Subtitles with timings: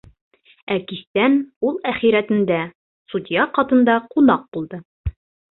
[0.75, 1.35] Ә кистән
[1.71, 2.59] ул әхирәтендә,
[3.15, 4.85] судья ҡатында, ҡунаҡ булды.